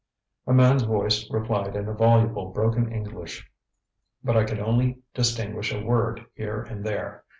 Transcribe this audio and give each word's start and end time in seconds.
ŌĆØ 0.47 0.51
A 0.51 0.53
man's 0.55 0.81
voice 0.81 1.29
replied 1.29 1.75
in 1.75 1.85
voluble 1.95 2.49
broken 2.49 2.91
English, 2.91 3.47
but 4.23 4.35
I 4.35 4.45
could 4.45 4.57
only 4.59 4.97
distinguish 5.13 5.71
a 5.71 5.83
word 5.85 6.25
here 6.33 6.63
and 6.63 6.83
there. 6.83 7.23